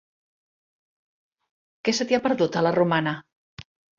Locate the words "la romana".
2.69-3.17